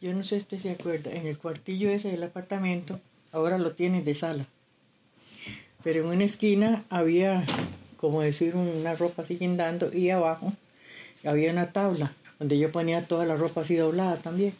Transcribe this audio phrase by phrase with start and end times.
[0.00, 3.00] Yo no sé si usted se acuerda, en el cuartillo ese del apartamento,
[3.32, 4.46] ahora lo tiene de sala.
[5.82, 7.44] Pero en una esquina había,
[7.98, 10.52] como decir, una ropa así guindando y abajo
[11.24, 14.54] había una tabla donde yo ponía toda la ropa así doblada también.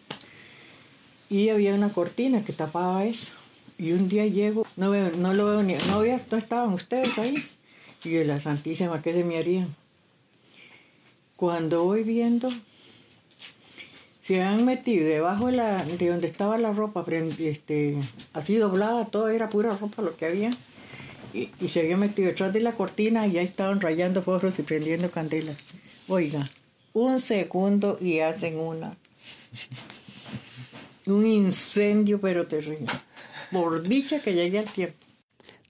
[1.30, 3.32] Y había una cortina que tapaba eso.
[3.78, 7.16] Y un día llego, no, veo, no lo veo ni, no, había, no estaban ustedes
[7.18, 7.34] ahí.
[8.04, 9.74] Y yo, la Santísima, ¿qué se me harían?
[11.36, 12.50] Cuando voy viendo,
[14.30, 17.04] se han metido debajo de, la, de donde estaba la ropa,
[17.40, 17.96] este,
[18.32, 20.50] así doblada, todo era pura ropa lo que había.
[21.34, 25.10] Y, se había metido detrás de la cortina y ahí estaban rayando forros y prendiendo
[25.10, 25.56] candelas.
[26.06, 26.48] Oiga,
[26.92, 28.96] un segundo y hacen una.
[31.06, 32.86] Un incendio, pero terrible.
[33.50, 34.96] Por dicha que llegue al tiempo.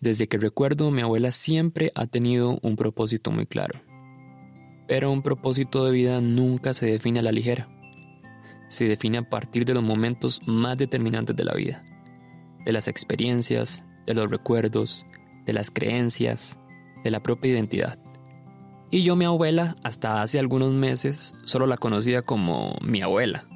[0.01, 3.81] Desde que recuerdo, mi abuela siempre ha tenido un propósito muy claro.
[4.87, 7.80] Pero un propósito de vida nunca se define a la ligera.
[8.71, 11.85] Se define a partir de los momentos más determinantes de la vida.
[12.65, 15.05] De las experiencias, de los recuerdos,
[15.45, 16.59] de las creencias,
[17.05, 17.99] de la propia identidad.
[18.91, 23.47] Y yo mi abuela, hasta hace algunos meses, solo la conocía como mi abuela,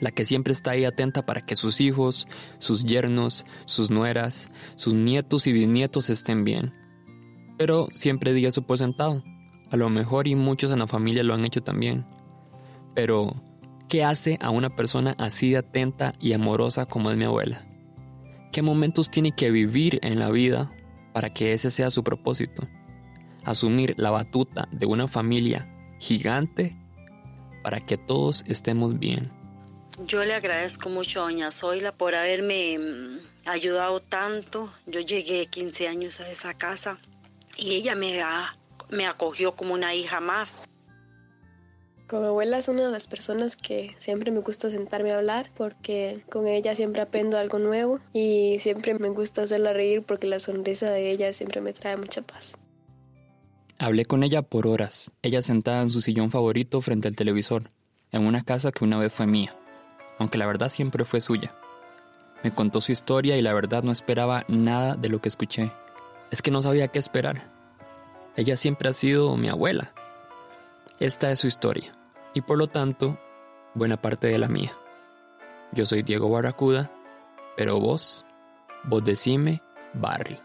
[0.00, 2.26] la que siempre está ahí atenta para que sus hijos,
[2.58, 6.74] sus yernos, sus nueras, sus nietos y bisnietos estén bien.
[7.58, 9.22] Pero siempre di eso por sentado.
[9.70, 12.04] A lo mejor y muchos en la familia lo han hecho también.
[12.94, 13.34] Pero,
[13.92, 17.62] ¿qué hace a una persona así de atenta y amorosa como es mi abuela?
[18.50, 20.72] ¿Qué momentos tiene que vivir en la vida
[21.12, 22.66] para que ese sea su propósito?
[23.44, 26.74] asumir la batuta de una familia gigante
[27.62, 29.30] para que todos estemos bien.
[30.06, 34.72] Yo le agradezco mucho a Doña Zoila por haberme mm, ayudado tanto.
[34.86, 36.98] Yo llegué 15 años a esa casa
[37.56, 38.22] y ella me,
[38.88, 40.62] me acogió como una hija más.
[42.20, 46.22] Mi abuela es una de las personas que siempre me gusta sentarme a hablar porque
[46.30, 50.90] con ella siempre aprendo algo nuevo y siempre me gusta hacerla reír porque la sonrisa
[50.90, 52.58] de ella siempre me trae mucha paz.
[53.78, 57.70] Hablé con ella por horas, ella sentada en su sillón favorito frente al televisor,
[58.10, 59.54] en una casa que una vez fue mía,
[60.18, 61.54] aunque la verdad siempre fue suya.
[62.44, 65.70] Me contó su historia y la verdad no esperaba nada de lo que escuché.
[66.30, 67.42] Es que no sabía qué esperar.
[68.36, 69.94] Ella siempre ha sido mi abuela.
[71.00, 71.92] Esta es su historia,
[72.34, 73.18] y por lo tanto,
[73.74, 74.72] buena parte de la mía.
[75.72, 76.90] Yo soy Diego Barracuda,
[77.56, 78.24] pero vos,
[78.84, 79.62] vos decime
[79.94, 80.38] Barry.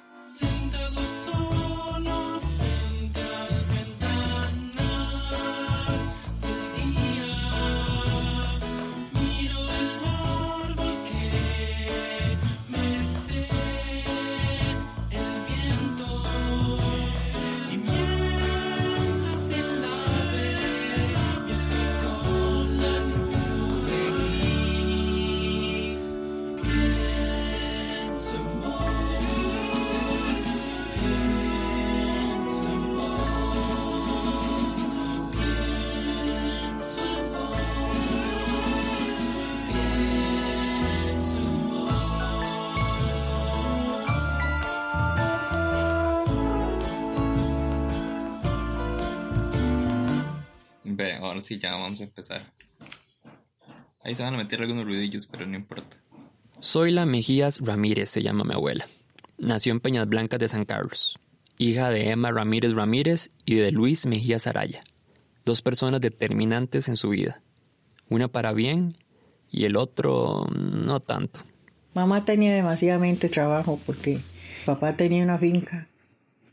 [54.08, 55.98] Ahí se van a meter algunos ruidillos, pero no importa.
[56.62, 58.88] Soy la Mejías Ramírez, se llama mi abuela.
[59.38, 61.20] Nació en Peñas Blancas de San Carlos,
[61.58, 64.82] hija de Emma Ramírez Ramírez y de Luis Mejías Araya,
[65.44, 67.42] dos personas determinantes en su vida.
[68.10, 68.96] Una para bien
[69.52, 71.42] y el otro no tanto.
[71.94, 74.20] Mamá tenía demasiadamente trabajo porque
[74.66, 75.90] papá tenía una finca.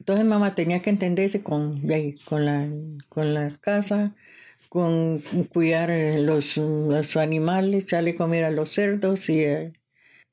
[0.00, 1.88] Entonces mamá tenía que entenderse con,
[2.24, 2.68] con, la,
[3.08, 4.12] con la casa,
[4.74, 5.20] con
[5.52, 9.72] cuidar eh, los, los animales, a comer a los cerdos y eh,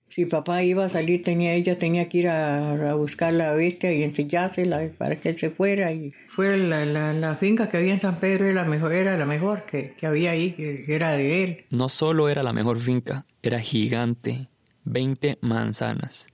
[0.10, 4.02] si papá iba a salir tenía ella tenía que ir a, buscar la bestia y
[4.02, 8.20] ensillársela para que él se fuera y fue la, la, finca que había en San
[8.20, 11.66] Pedro era la mejor era la mejor que, que había ahí que era de él.
[11.70, 14.48] No solo era la mejor finca era gigante
[14.86, 16.30] 20 manzanas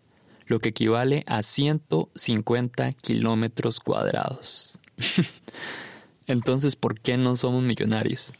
[0.45, 4.79] lo que equivale a 150 kilómetros cuadrados
[6.27, 8.33] Entonces, ¿por qué no somos millonarios?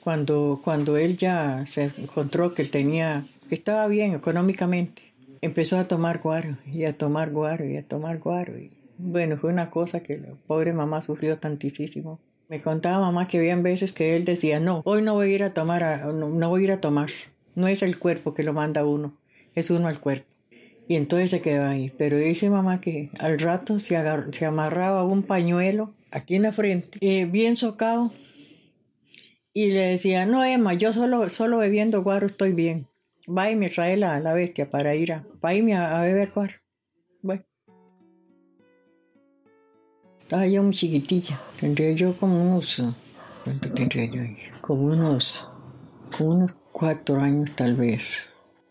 [0.00, 5.02] Cuando, cuando él ya se encontró que tenía, que estaba bien económicamente,
[5.40, 8.56] empezó a tomar guaro y a tomar guaro y a tomar guaro.
[8.56, 12.20] Y, bueno, fue una cosa que la pobre mamá sufrió tantísimo.
[12.48, 15.42] Me contaba mamá que habían veces que él decía, no, hoy no voy a ir
[15.42, 17.10] a tomar, no, voy a ir a tomar.
[17.56, 19.16] No es el cuerpo que lo manda uno,
[19.56, 20.35] es uno al cuerpo.
[20.88, 21.92] Y entonces se quedó ahí.
[21.98, 23.96] Pero dice mamá que al rato se,
[24.32, 28.12] se amarraba un pañuelo aquí en la frente, eh, bien socado,
[29.52, 32.88] y le decía, no, Emma, yo solo, solo bebiendo guaro estoy bien.
[33.26, 36.52] Va y me trae la, bestia para ir a, para irme a, a beber guaro.
[37.22, 37.42] Bueno.
[40.20, 41.40] Estaba yo muy chiquitilla.
[41.58, 42.84] Tendría yo como unos...
[43.44, 44.36] ¿Cuánto tendría yo ahí?
[44.60, 45.48] Como unos...
[46.14, 48.28] Como unos cuatro años tal vez.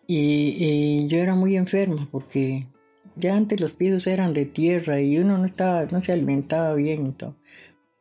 [0.07, 2.67] Y, yo era muy enferma porque
[3.15, 7.13] ya antes los pisos eran de tierra y uno no estaba, no se alimentaba bien
[7.13, 7.35] todo.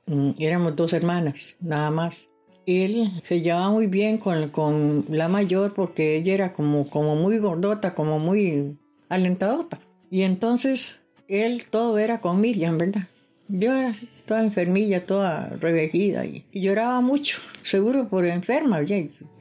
[0.06, 2.30] Mm, Éramos dos hermanas, nada más.
[2.66, 7.38] Él se llevaba muy bien con, con la mayor porque ella era como, como muy
[7.38, 8.78] gordota, como muy
[9.08, 9.80] alentadota.
[10.10, 13.08] Y entonces él todo era con Miriam, ¿verdad?
[13.48, 13.94] Yo era
[14.26, 18.96] toda enfermilla, toda revejida y, lloraba mucho, seguro por enferma, ya,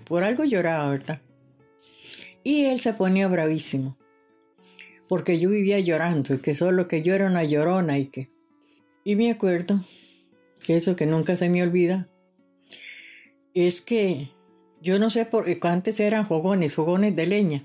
[0.05, 1.21] por algo lloraba, ¿verdad?
[2.43, 3.97] Y él se ponía bravísimo
[5.13, 8.29] porque yo vivía llorando y que solo que yo era una llorona y que...
[9.03, 9.79] Y me acuerdo
[10.65, 12.07] que eso que nunca se me olvida
[13.53, 14.31] es que
[14.81, 17.63] yo no sé por antes eran fogones, fogones de leña.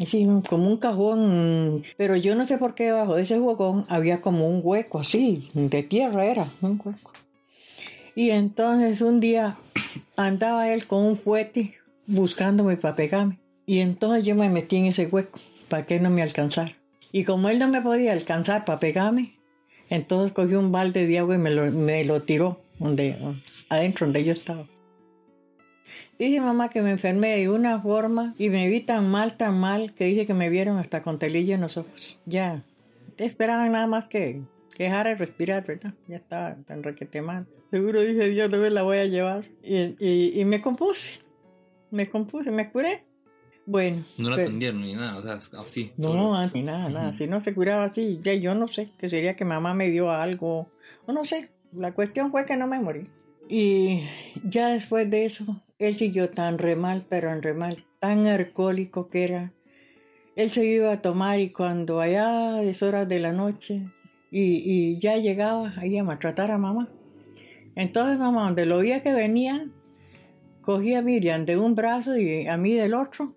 [0.00, 4.22] Así, como un cajón, pero yo no sé por qué debajo de ese fogón había
[4.22, 7.12] como un hueco así, de tierra era, un hueco.
[8.14, 9.58] Y entonces un día
[10.16, 11.74] andaba él con un fuete
[12.06, 13.38] buscándome para pegarme.
[13.66, 16.76] Y entonces yo me metí en ese hueco para que no me alcanzara.
[17.12, 19.38] Y como él no me podía alcanzar para pegarme,
[19.90, 23.16] entonces cogió un balde de agua y me lo, me lo tiró donde,
[23.68, 24.66] adentro donde yo estaba.
[26.18, 29.92] Dice mamá que me enfermé de una forma y me vi tan mal, tan mal,
[29.94, 32.18] que dice que me vieron hasta con telilla en los ojos.
[32.24, 32.64] Ya,
[33.16, 34.42] te esperaban nada más que,
[34.74, 35.92] que respirar, ¿verdad?
[36.08, 37.46] Ya estaba tan requete mal.
[37.70, 39.44] Seguro dije, Dios, no me la voy a llevar.
[39.62, 41.18] Y, y me compuse,
[41.90, 43.05] me compuse, me curé.
[43.66, 44.02] Bueno.
[44.16, 45.92] No la pero- atendieron ni nada, o sea, así.
[45.98, 47.12] No, ni nada, nada.
[47.12, 50.10] Si no se curaba así, ya yo no sé, que sería que mamá me dio
[50.10, 50.68] algo,
[51.06, 51.50] o no sé.
[51.72, 53.02] La cuestión fue que no me morí.
[53.48, 54.02] Y
[54.44, 55.44] ya después de eso,
[55.78, 59.52] él siguió tan re mal, pero en re mal, tan alcohólico que era.
[60.36, 63.82] Él se iba a tomar y cuando allá es horas de la noche,
[64.30, 66.88] y, y ya llegaba ahí a maltratar a mamá.
[67.74, 69.66] Entonces mamá, donde lo veía que venía,
[70.60, 73.32] cogía a Miriam de un brazo y a mí del otro.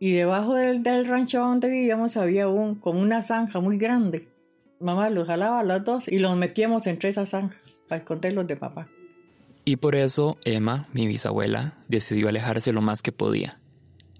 [0.00, 4.28] Y debajo del, del rancho donde vivíamos había un, como una zanja muy grande.
[4.80, 7.56] Mamá los jalaba a los dos y los metíamos entre esa zanja
[7.86, 8.88] para esconderlos de papá.
[9.66, 13.60] Y por eso Emma, mi bisabuela, decidió alejarse lo más que podía.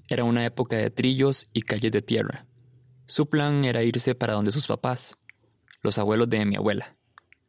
[0.08, 2.44] Era una época de trillos y calles de tierra.
[3.06, 5.14] Su plan era irse para donde sus papás,
[5.82, 6.96] los abuelos de mi abuela,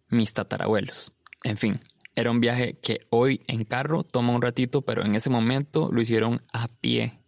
[0.09, 1.11] mis tatarabuelos.
[1.43, 1.81] En fin,
[2.15, 6.01] era un viaje que hoy en carro toma un ratito, pero en ese momento lo
[6.01, 7.20] hicieron a pie.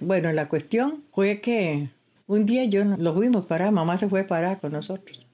[0.00, 1.88] Bueno, la cuestión fue que
[2.26, 5.26] un día yo no- lo fuimos para, mamá se fue para con nosotros.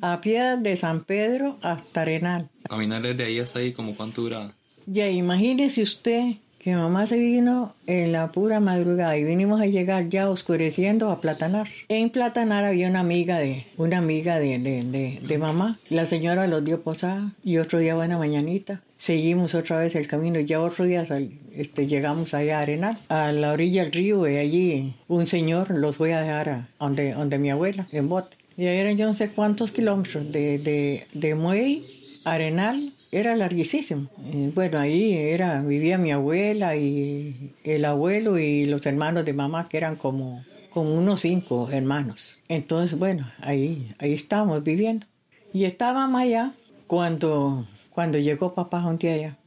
[0.00, 2.48] A pie de San Pedro hasta Arenal.
[2.68, 4.52] Caminar desde ahí hasta ahí, como cuánto dura.
[4.86, 10.08] Ya imagínese usted que mamá se vino en la pura madrugada y vinimos a llegar
[10.08, 11.68] ya oscureciendo a Platanar.
[11.88, 15.78] En Platanar había una amiga de una amiga de, de, de, mamá.
[15.90, 18.80] La señora los dio posada y otro día buena mañanita.
[18.96, 20.38] Seguimos otra vez el camino.
[20.38, 24.36] Ya otro día sal- este, llegamos allá a Arenal, a la orilla del río y
[24.36, 28.36] allí un señor los fue a dejar a donde, donde mi abuela, en bote.
[28.56, 31.82] Y ahí eran yo no sé cuántos kilómetros de, de, de Muey,
[32.24, 34.08] Arenal, era larguísimo.
[34.24, 39.68] Eh, Bueno, ahí era, vivía mi abuela y el abuelo y los hermanos de mamá,
[39.68, 42.38] que eran como, como unos cinco hermanos.
[42.48, 45.06] Entonces, bueno, ahí, ahí estábamos viviendo.
[45.52, 46.52] Y estábamos allá
[46.86, 49.38] cuando, cuando llegó papá un día allá.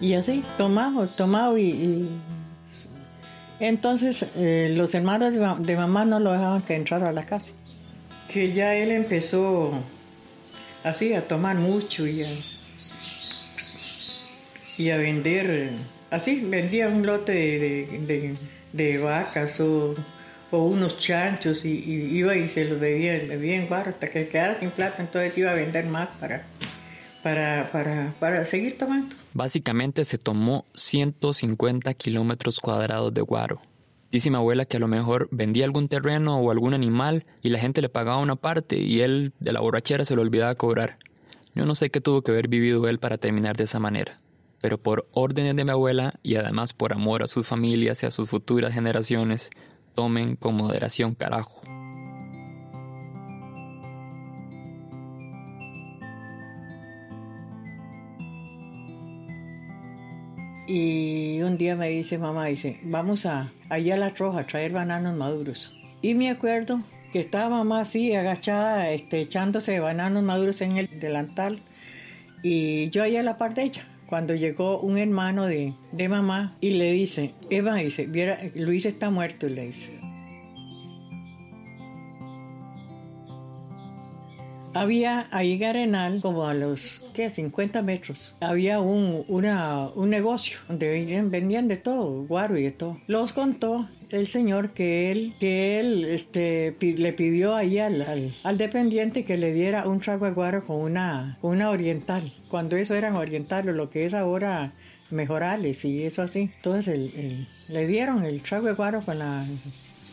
[0.00, 2.08] Y así, tomamos, tomamos y...
[3.58, 7.46] Entonces eh, los hermanos de, de mamá no lo dejaban que entrara a la casa.
[8.34, 9.72] Que ya él empezó
[10.82, 12.30] así a tomar mucho y a,
[14.76, 15.70] y a vender,
[16.10, 18.34] así, vendía un lote de, de-
[18.72, 19.94] de- vacas o,
[20.50, 24.58] o unos chanchos y, iba y se los bebía, bebía en barro hasta que quedara
[24.58, 26.44] sin plata, entonces iba a vender más para,
[27.22, 29.14] para, para, para seguir tomando.
[29.32, 33.60] Básicamente se tomó 150 kilómetros cuadrados de guaro.
[34.14, 37.82] Mi abuela que a lo mejor vendía algún terreno o algún animal y la gente
[37.82, 40.98] le pagaba una parte y él de la borrachera se lo olvidaba cobrar.
[41.56, 44.20] Yo no sé qué tuvo que haber vivido él para terminar de esa manera,
[44.60, 48.12] pero por órdenes de mi abuela y además por amor a sus familias y a
[48.12, 49.50] sus futuras generaciones,
[49.96, 51.63] tomen con moderación carajo.
[60.66, 64.72] Y un día me dice mamá, dice, vamos a allá a la troja a traer
[64.72, 65.74] bananos maduros.
[66.00, 66.80] Y me acuerdo
[67.12, 71.60] que estaba mamá así agachada, este, echándose bananos maduros en el delantal
[72.42, 73.88] y yo ahí a la par de ella.
[74.06, 79.10] Cuando llegó un hermano de, de mamá y le dice, Eva, dice, viera, Luis está
[79.10, 79.98] muerto, le dice.
[84.74, 87.30] Había ahí en Arenal, como a los ¿qué?
[87.30, 92.98] 50 metros, había un, una, un negocio donde vendían, de todo, guaro y de todo.
[93.06, 99.24] Los contó el señor que él, que él este, le pidió ahí al, al, dependiente
[99.24, 103.74] que le diera un trago de guaro con una, una oriental, cuando eso eran orientales,
[103.74, 104.72] lo que es ahora
[105.10, 106.50] mejorales y eso así.
[106.56, 107.12] Entonces
[107.68, 109.44] le dieron el trago de guaro con la,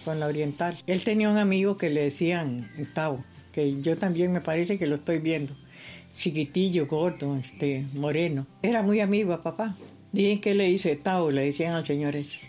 [0.06, 0.76] con la oriental.
[0.88, 4.96] Él tenía un amigo que le decían Tavo que yo también me parece que lo
[4.96, 5.54] estoy viendo.
[6.14, 8.46] Chiquitillo, gordo, este, moreno.
[8.62, 9.76] Era muy amigo a papá.
[10.12, 12.40] Dicen que le dice Tao, le decían al señor ese.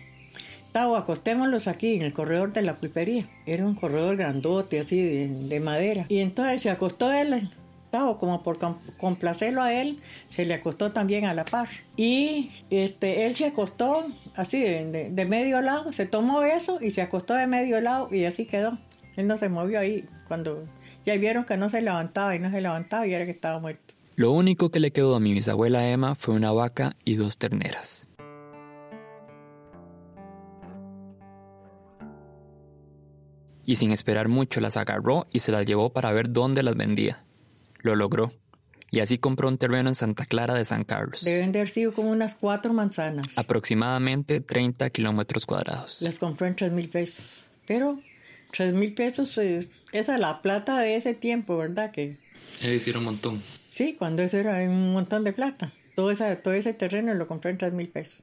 [0.72, 3.28] Tao, acostémoslos aquí en el corredor de la pulpería.
[3.46, 6.06] Era un corredor grandote, así de, madera.
[6.08, 7.50] Y entonces se acostó él,
[7.90, 8.58] Tao, como por
[8.96, 9.98] complacerlo a él,
[10.30, 11.68] se le acostó también a la par.
[11.96, 17.02] Y este, él se acostó así de, de medio lado, se tomó eso y se
[17.02, 18.78] acostó de medio lado y así quedó.
[19.16, 20.64] Él no se movió ahí cuando
[21.04, 23.94] ya vieron que no se levantaba y no se levantaba y era que estaba muerto.
[24.14, 28.06] Lo único que le quedó a mi bisabuela Emma fue una vaca y dos terneras.
[33.64, 37.24] Y sin esperar mucho las agarró y se las llevó para ver dónde las vendía.
[37.78, 38.32] Lo logró.
[38.90, 41.24] Y así compró un terreno en Santa Clara de San Carlos.
[41.24, 43.38] Deben haber sido como unas cuatro manzanas.
[43.38, 46.02] Aproximadamente 30 kilómetros cuadrados.
[46.02, 47.46] Las compró en tres mil pesos.
[47.66, 47.98] Pero
[48.52, 51.90] Tres mil pesos es, esa la plata de ese tiempo, ¿verdad?
[51.90, 52.16] Que
[52.62, 53.42] es un montón.
[53.70, 55.72] Sí, cuando eso era un montón de plata.
[55.96, 58.22] Todo, esa, todo ese terreno lo compré en tres mil pesos.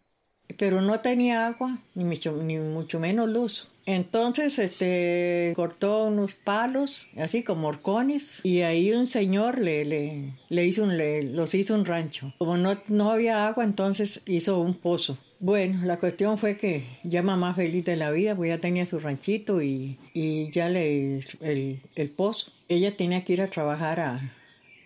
[0.58, 3.68] Pero no tenía agua, ni mucho, ni mucho menos luz.
[3.86, 10.66] Entonces, este, cortó unos palos, así como horcones, y ahí un señor le, le, le
[10.66, 12.34] hizo un, le, los hizo un rancho.
[12.38, 15.18] Como no, no había agua, entonces hizo un pozo.
[15.42, 19.00] Bueno, la cuestión fue que ya mamá feliz de la vida, pues ya tenía su
[19.00, 22.52] ranchito y, y ya le el, el pozo.
[22.68, 24.20] Ella tenía que ir a trabajar a,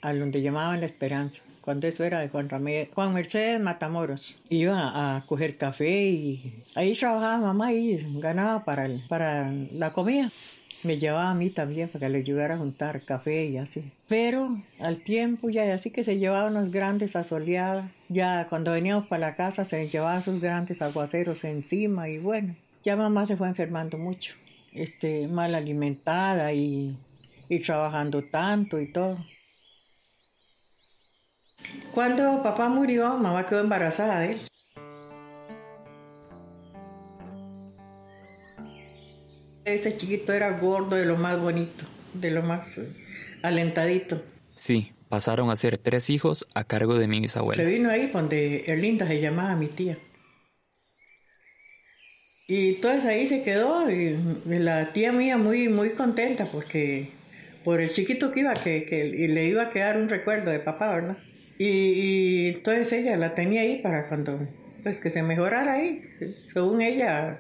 [0.04, 2.50] a donde llamaban La Esperanza, cuando eso era de Juan,
[2.94, 4.36] Juan Mercedes Matamoros.
[4.50, 10.32] Iba a coger café y ahí trabajaba mamá y ganaba para, el, para la comida
[10.84, 13.84] me llevaba a mí también para que le ayudara a juntar café y así.
[14.08, 19.28] Pero al tiempo ya así que se llevaba unas grandes asoleadas, ya cuando veníamos para
[19.28, 23.98] la casa se llevaba sus grandes aguaceros encima y bueno, ya mamá se fue enfermando
[23.98, 24.36] mucho,
[24.74, 26.98] este, mal alimentada y,
[27.50, 29.18] y trabajando tanto y todo.
[31.94, 34.42] Cuando papá murió, mamá quedó embarazada de él.
[39.66, 42.68] Ese chiquito era gordo de lo más bonito, de lo más
[43.42, 44.22] alentadito.
[44.56, 47.64] Sí, pasaron a ser tres hijos a cargo de mi bisabuela.
[47.64, 49.98] Se vino ahí donde Erlinda se llamaba mi tía.
[52.48, 57.10] Y entonces ahí se quedó y la tía mía muy, muy contenta porque
[57.64, 60.60] por el chiquito que iba, que, que y le iba a quedar un recuerdo de
[60.60, 61.18] papá, ¿verdad?
[61.58, 64.40] Y, y entonces ella la tenía ahí para cuando,
[64.84, 66.02] pues que se mejorara ahí,
[66.48, 67.40] según ella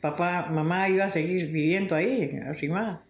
[0.00, 3.02] papá, mamá iba a seguir viviendo ahí, arrimada.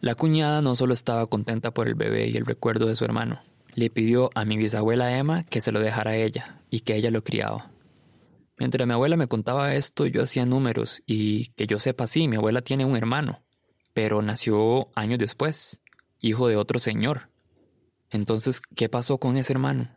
[0.00, 3.40] La cuñada no solo estaba contenta por el bebé y el recuerdo de su hermano,
[3.74, 7.10] le pidió a mi bisabuela Emma que se lo dejara a ella y que ella
[7.10, 7.70] lo criaba.
[8.58, 12.36] Mientras mi abuela me contaba esto, yo hacía números y que yo sepa, sí, mi
[12.36, 13.42] abuela tiene un hermano,
[13.94, 15.80] pero nació años después,
[16.20, 17.30] hijo de otro señor.
[18.10, 19.96] Entonces, ¿qué pasó con ese hermano?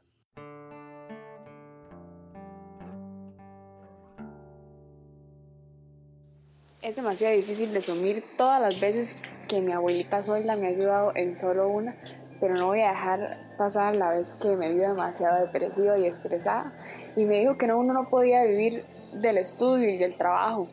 [6.94, 9.16] Es demasiado difícil resumir todas las veces
[9.48, 11.96] que mi abuelita Zoila me ha ayudado en solo una,
[12.40, 16.72] pero no voy a dejar pasar la vez que me vio demasiado depresiva y estresada
[17.16, 20.68] y me dijo que no, uno no podía vivir del estudio y del trabajo,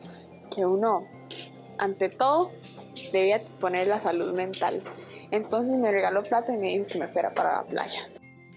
[0.55, 1.07] que uno,
[1.79, 2.51] ante todo,
[3.11, 4.79] debía poner la salud mental.
[5.31, 8.07] Entonces me regaló plata y me dijo que me fuera para la playa.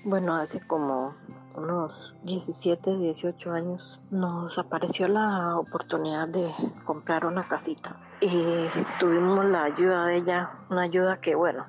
[0.04, 1.14] Bueno, hace como
[1.54, 6.50] unos 17, 18 años, nos apareció la oportunidad de
[6.84, 7.96] comprar una casita.
[8.20, 8.66] Y
[8.98, 11.66] tuvimos la ayuda de ella, una ayuda que bueno,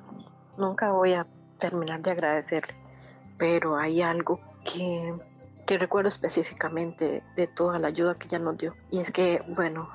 [0.56, 1.26] nunca voy a
[1.58, 2.74] terminar de agradecerle,
[3.38, 5.14] pero hay algo que,
[5.66, 8.74] que recuerdo específicamente de toda la ayuda que ella nos dio.
[8.90, 9.88] Y es que bueno,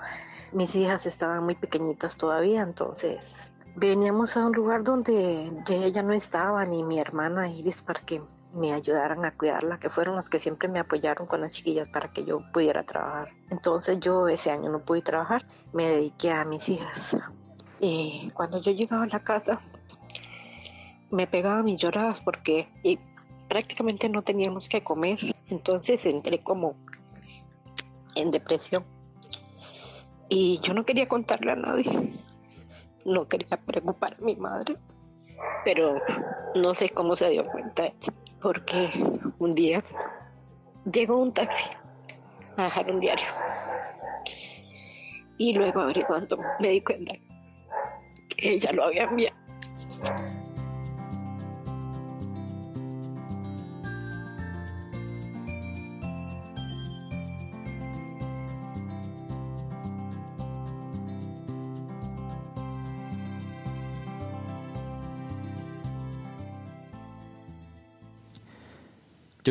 [0.52, 6.66] mis hijas estaban muy pequeñitas todavía, entonces veníamos a un lugar donde ella no estaba,
[6.66, 8.22] ni mi hermana Iris, para que
[8.54, 12.12] me ayudaran a cuidarla, que fueron las que siempre me apoyaron con las chiquillas para
[12.12, 13.30] que yo pudiera trabajar.
[13.50, 17.18] Entonces yo ese año no pude trabajar, me dediqué a mis hijas.
[17.80, 19.62] eh, cuando yo llegaba a la casa
[21.12, 22.98] me pegaba mis lloradas porque y
[23.50, 25.20] prácticamente no teníamos que comer.
[25.50, 26.76] Entonces entré como
[28.16, 28.86] en depresión.
[30.30, 32.14] Y yo no quería contarle a nadie.
[33.04, 34.78] No quería preocupar a mi madre.
[35.66, 36.00] Pero
[36.56, 38.14] no sé cómo se dio cuenta ella.
[38.42, 38.90] Porque
[39.40, 39.84] un día
[40.92, 41.70] llegó un taxi
[42.58, 43.26] a dejar un diario.
[45.38, 47.14] Y luego averiguando me di cuenta
[48.36, 49.36] que ella lo había enviado.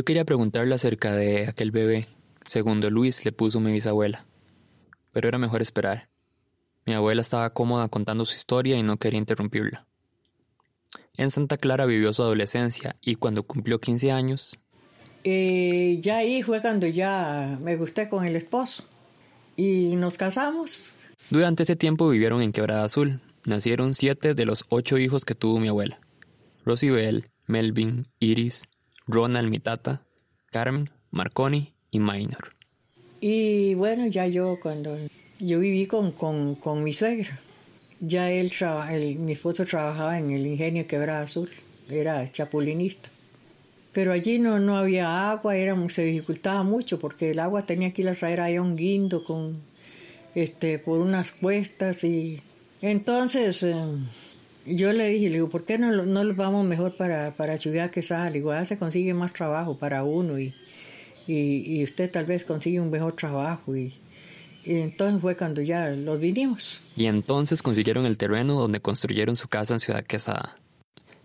[0.00, 2.06] Yo quería preguntarle acerca de aquel bebé,
[2.46, 4.24] segundo Luis le puso mi bisabuela.
[5.12, 6.08] Pero era mejor esperar.
[6.86, 9.86] Mi abuela estaba cómoda contando su historia y no quería interrumpirla.
[11.18, 14.58] En Santa Clara vivió su adolescencia y cuando cumplió 15 años...
[15.22, 18.84] Eh, ya ahí fue cuando ya me gusté con el esposo
[19.54, 20.94] y nos casamos.
[21.28, 23.20] Durante ese tiempo vivieron en Quebrada Azul.
[23.44, 26.00] Nacieron siete de los ocho hijos que tuvo mi abuela.
[26.64, 28.64] Rosibel, Melvin, Iris,
[29.10, 30.02] Ronald, mi tata,
[30.50, 32.54] Carmen, Marconi y Minor.
[33.20, 34.96] Y bueno, ya yo cuando
[35.38, 37.38] yo viví con, con, con mi suegra,
[38.00, 38.50] ya él,
[39.18, 41.50] mi esposo trabajaba en el ingenio Quebrada Azul,
[41.88, 43.10] era chapulinista.
[43.92, 48.02] Pero allí no, no había agua, era, se dificultaba mucho porque el agua tenía que
[48.02, 49.60] ir a traer ahí un guindo con,
[50.34, 52.40] este, por unas cuestas y
[52.80, 53.62] entonces...
[53.64, 53.74] Eh,
[54.66, 58.34] yo le dije, le digo, ¿por qué no, no vamos mejor para, para Ciudad Quesada?
[58.36, 60.54] Igual se consigue más trabajo para uno y,
[61.26, 63.76] y, usted tal vez consigue un mejor trabajo.
[63.76, 63.94] Y,
[64.64, 66.80] y, entonces fue cuando ya los vinimos.
[66.96, 70.56] Y entonces consiguieron el terreno donde construyeron su casa en Ciudad Quesada.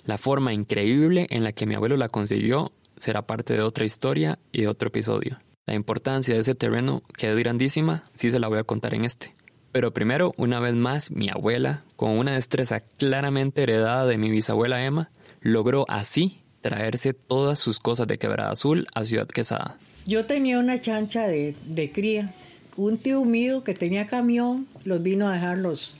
[0.05, 4.39] La forma increíble en la que mi abuelo la consiguió será parte de otra historia
[4.51, 5.39] y de otro episodio.
[5.65, 9.33] La importancia de ese terreno, que grandísima, sí se la voy a contar en este.
[9.75, 14.85] Pero primero, una vez más, mi abuela, con una destreza claramente heredada de mi bisabuela
[14.85, 15.09] Emma,
[15.41, 19.77] logró así traerse todas sus cosas de Quebrada Azul a Ciudad Quesada.
[20.05, 22.33] Yo tenía una chancha de, cría.
[22.77, 25.97] Un tío mío que tenía camión los vino a dejar los,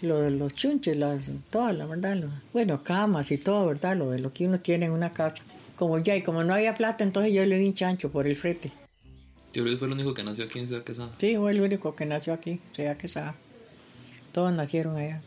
[0.00, 2.18] los, chunches, las, todas, la verdad.
[2.52, 3.96] bueno, camas y todo, ¿verdad?
[3.96, 5.42] Lo de lo que uno tiene en una casa.
[5.74, 8.36] Como ya, y como no había plata, entonces yo le di un chancho por el
[8.36, 8.70] frete.
[9.52, 11.10] ¿Tío Luis fue el único que nació aquí en Ciudad Quesada?
[11.18, 13.34] Sí, fue el único que nació aquí, Ciudad Quesada.
[14.32, 15.22] Todos nacieron allá.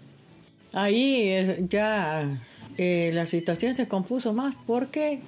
[0.74, 2.40] Ahí ya
[2.78, 5.20] eh, la situación se compuso más porque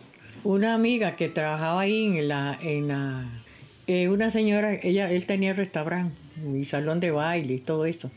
[0.44, 3.44] una amiga que trabajaba ahí en la, en la
[3.88, 6.16] eh, una señora, ella, él tenía restaurante
[6.56, 8.12] y salón de baile y todo eso.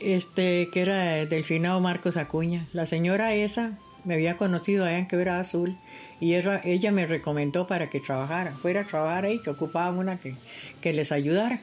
[0.00, 2.66] Este, que era del finado Marcos Acuña.
[2.72, 5.76] La señora esa me había conocido allá en Quebrada Azul
[6.22, 10.36] y ella, me recomendó para que trabajara, fuera a trabajar ahí, que ocupaban una que,
[10.80, 11.60] que les ayudara.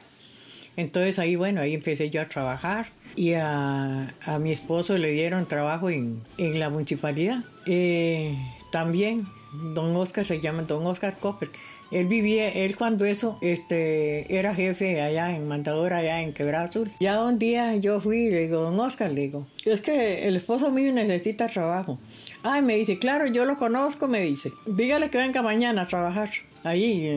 [0.76, 5.48] Entonces ahí, bueno, ahí empecé yo a trabajar y a, a mi esposo le dieron
[5.48, 7.42] trabajo en, en la municipalidad.
[7.64, 8.36] Eh,
[8.70, 9.26] también,
[9.72, 11.48] don Oscar se llama don Oscar Copper.
[11.90, 16.92] Él vivía, él cuando eso, este, era jefe allá en Mandador, allá en Quebrada Azul.
[17.00, 20.36] Ya un día yo fui y le digo, don Oscar, le digo, es que el
[20.36, 21.98] esposo mío necesita trabajo.
[22.42, 24.52] Ay, me dice, claro, yo lo conozco, me dice.
[24.66, 26.30] Dígale que venga mañana a trabajar.
[26.62, 27.08] Ahí,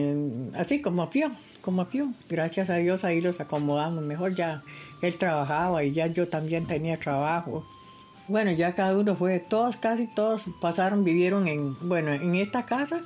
[0.54, 1.10] así como a
[1.60, 1.88] como a.
[2.28, 4.04] Gracias a Dios ahí los acomodamos.
[4.04, 4.62] Mejor ya
[5.02, 7.64] él trabajaba y ya yo también tenía trabajo.
[8.28, 13.00] Bueno, ya cada uno fue, todos, casi todos pasaron, vivieron en, bueno, en esta casa.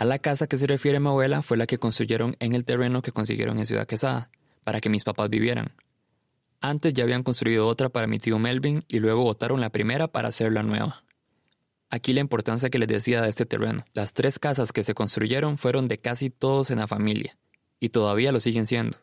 [0.00, 3.02] A la casa que se refiere mi abuela fue la que construyeron en el terreno
[3.02, 4.30] que consiguieron en Ciudad Quesada,
[4.64, 5.74] para que mis papás vivieran.
[6.62, 10.28] Antes ya habían construido otra para mi tío Melvin y luego botaron la primera para
[10.28, 11.04] hacer la nueva.
[11.90, 13.84] Aquí la importancia que les decía de este terreno.
[13.92, 17.36] Las tres casas que se construyeron fueron de casi todos en la familia,
[17.78, 18.96] y todavía lo siguen siendo.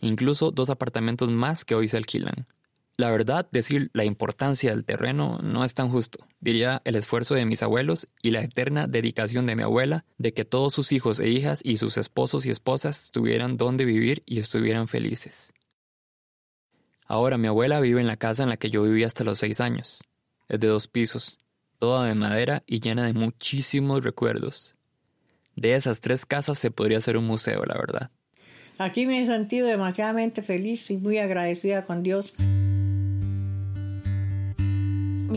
[0.00, 2.46] Incluso dos apartamentos más que hoy se alquilan.
[2.98, 6.26] La verdad, decir la importancia del terreno no es tan justo.
[6.40, 10.44] Diría el esfuerzo de mis abuelos y la eterna dedicación de mi abuela de que
[10.44, 14.88] todos sus hijos e hijas y sus esposos y esposas tuvieran donde vivir y estuvieran
[14.88, 15.52] felices.
[17.06, 19.60] Ahora mi abuela vive en la casa en la que yo viví hasta los seis
[19.60, 20.02] años.
[20.48, 21.38] Es de dos pisos,
[21.78, 24.74] toda de madera y llena de muchísimos recuerdos.
[25.54, 28.10] De esas tres casas se podría hacer un museo, la verdad.
[28.76, 32.34] Aquí me he sentido demasiadamente feliz y muy agradecida con Dios.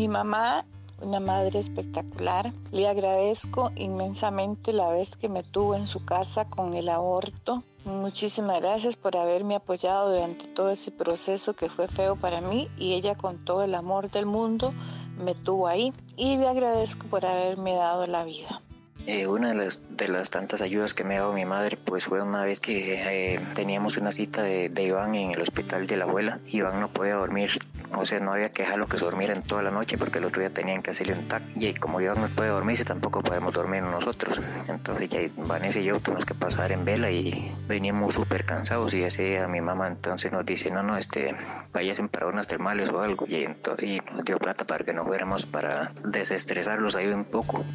[0.01, 0.65] Mi mamá
[0.99, 2.51] una madre espectacular.
[2.71, 7.61] Le agradezco inmensamente la vez que me tuvo en su casa con el aborto.
[7.85, 12.93] Muchísimas gracias por haberme apoyado durante todo ese proceso que fue feo para mí y
[12.93, 14.73] ella con todo el amor del mundo
[15.19, 18.63] me tuvo ahí y le agradezco por haberme dado la vida.
[19.07, 22.05] Eh, una de las, de las tantas ayudas que me ha dado mi madre pues
[22.05, 26.05] fue una vez que eh, teníamos una cita de, Iván en el hospital de la
[26.05, 26.39] abuela.
[26.45, 27.51] Iván no podía dormir,
[27.95, 30.25] o sea, no había que dejarlo que se durmiera en toda la noche porque el
[30.25, 31.41] otro día tenían que hacerle un TAC.
[31.55, 34.39] Y como Iván no puede dormirse, tampoco podemos dormir nosotros.
[34.67, 39.03] Entonces ya Vanessa y yo tuvimos que pasar en vela y veníamos súper cansados y
[39.03, 41.35] ese a mi mamá entonces nos dice, no, no, este,
[41.73, 43.25] vayan para unas termales o algo.
[43.27, 47.65] Y, entonces, y nos dio plata para que nos fuéramos para desestresarlos ahí un poco.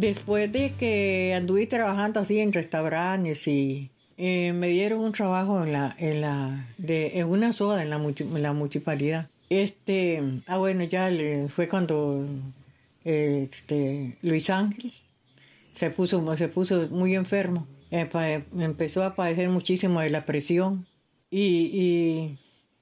[0.00, 5.72] Después de que anduve trabajando así en restaurantes y eh, me dieron un trabajo en
[5.72, 9.28] la, en la, de, en una soda en la, en la municipalidad.
[9.50, 12.26] Este, ah bueno, ya le, fue cuando
[13.04, 14.90] este, Luis Ángel
[15.74, 17.66] se puso, se puso muy enfermo.
[17.90, 20.86] Empezó a padecer muchísimo de la presión
[21.30, 22.38] y, y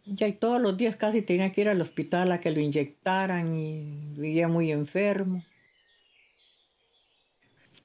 [0.07, 4.15] ya todos los días casi tenía que ir al hospital a que lo inyectaran y
[4.17, 5.43] vivía muy enfermo.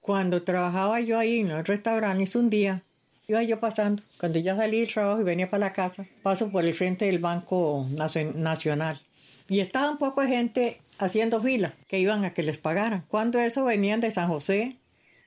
[0.03, 2.81] Cuando trabajaba yo ahí en el restaurante, un día
[3.25, 6.65] iba yo pasando, cuando ya salí del trabajo y venía para la casa, paso por
[6.65, 8.99] el frente del Banco Nacional.
[9.47, 13.05] Y estaba un poco de gente haciendo fila, que iban a que les pagaran.
[13.07, 14.75] Cuando eso venían de San José,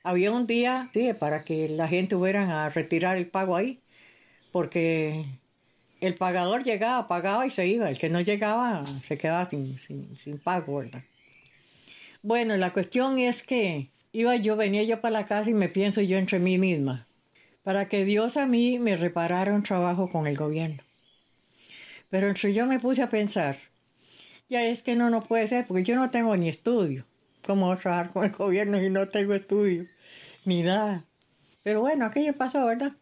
[0.03, 3.81] había un día sí, para que la gente fuera a retirar el pago ahí,
[4.53, 5.25] porque
[6.03, 7.89] el pagador llegaba, pagaba y se iba.
[7.89, 11.03] El que no llegaba se quedaba sin, sin, sin pago, ¿verdad?
[12.21, 16.01] Bueno, la cuestión es que Iba yo, venía yo para la casa y me pienso
[16.01, 17.07] yo entre mí misma,
[17.63, 20.83] para que Dios a mí me reparara un trabajo con el gobierno.
[22.09, 23.59] Pero entre yo me puse a pensar,
[24.49, 27.05] ya es que no, no puede ser, porque yo no tengo ni estudio.
[27.47, 29.87] ¿Cómo voy a trabajar con el gobierno si no tengo estudio?
[30.47, 31.05] Ni nada.
[31.63, 32.93] Pero bueno, aquello pasó, ¿verdad?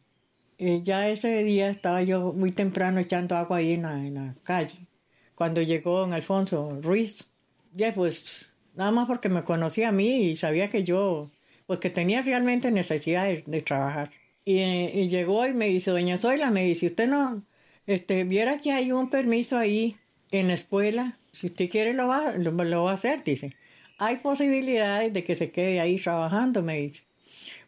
[0.58, 4.88] Ya ese día estaba yo muy temprano echando agua ahí en la, en la calle,
[5.36, 7.30] cuando llegó don Alfonso Ruiz.
[7.72, 11.30] Ya pues nada más porque me conocía a mí y sabía que yo,
[11.66, 14.10] pues que tenía realmente necesidad de, trabajar.
[14.44, 17.42] Y, llegó y me dice, doña Zoila, me dice, usted no,
[17.86, 19.96] este, viera que hay un permiso ahí
[20.30, 23.54] en la escuela, si usted quiere lo va, lo, va a hacer, dice.
[23.98, 27.02] Hay posibilidades de que se quede ahí trabajando, me dice,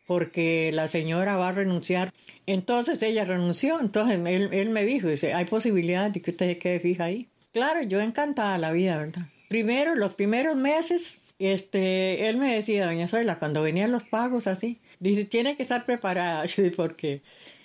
[0.07, 2.13] porque la señora va a renunciar.
[2.47, 6.59] Entonces ella renunció, entonces él, él me dijo, dice, hay posibilidades de que usted se
[6.59, 7.29] quede fija ahí.
[7.53, 9.27] Claro, yo encantada la vida, ¿verdad?
[9.57, 14.81] Primero, los primeros meses, este, él me decía, doña Zoila, cuando venían los pagos así,
[15.01, 16.45] dice, tiene que estar preparada,
[16.77, 17.23] porque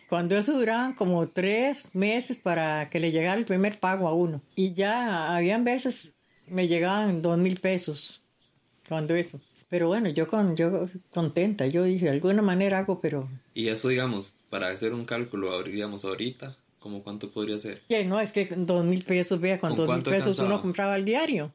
[0.08, 4.42] cuando eso duraban como tres meses para que le llegara el primer pago a uno.
[4.56, 6.14] Y ya habían veces
[6.48, 8.22] me llegaban dos mil pesos
[8.88, 9.42] cuando eso.
[9.70, 13.28] Pero bueno, yo con yo contenta, yo dije, de alguna manera hago, pero...
[13.54, 17.82] Y eso, digamos, para hacer un cálculo, digamos, ahorita, ¿cómo cuánto podría ser?
[18.06, 21.52] no, es que dos mil pesos, vea, con dos mil pesos uno compraba al diario.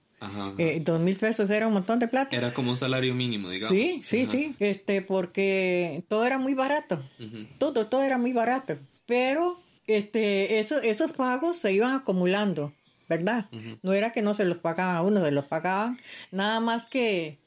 [0.59, 2.35] Eh, dos mil pesos era un montón de plata.
[2.37, 3.77] Era como un salario mínimo, digamos.
[3.77, 7.03] Sí, sí, sí, este, porque todo era muy barato.
[7.59, 8.79] Todo, todo era muy barato.
[9.07, 12.73] Pero este, eso, esos pagos se iban acumulando,
[13.09, 13.47] ¿verdad?
[13.83, 16.01] No era que no se los pagaban a uno, se los pagaban.
[16.31, 17.39] Nada más que,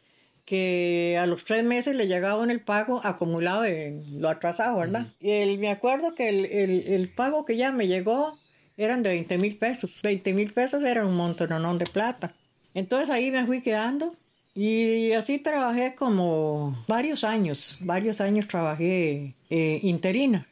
[0.45, 5.08] que a los tres meses le llegaba el pago acumulado de lo atrasado, ¿verdad?
[5.19, 8.38] Y el, me acuerdo que el, el, el pago que ya me llegó
[8.77, 9.99] eran de 20 mil pesos.
[10.03, 12.34] 20 mil pesos era un montón de plata.
[12.80, 14.13] Entonces ahí me fui quedando
[14.56, 20.48] y así trabajé como varios años, varios años trabajé eh, interina.